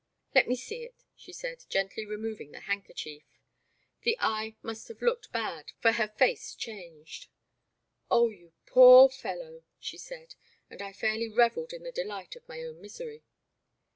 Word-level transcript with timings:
Let 0.33 0.47
me 0.47 0.55
see 0.55 0.81
it," 0.83 1.03
she 1.15 1.31
said, 1.31 1.63
gently 1.69 2.07
removing 2.07 2.49
the 2.49 2.61
handkerchief. 2.61 3.21
The 4.01 4.17
eye 4.19 4.55
must 4.63 4.87
have 4.87 4.99
looked 4.99 5.31
bad, 5.31 5.73
for 5.79 5.91
her 5.91 6.07
face 6.07 6.55
changed. 6.55 7.27
Oh, 8.09 8.29
you 8.29 8.51
poor 8.65 9.09
fellow," 9.09 9.61
she 9.79 9.99
said, 9.99 10.33
and 10.71 10.81
I 10.81 10.91
fairly 10.91 11.29
revelled 11.29 11.71
in 11.71 11.83
the 11.83 11.91
delight 11.91 12.35
of 12.35 12.49
my 12.49 12.63
own 12.63 12.81
misery. 12.81 13.21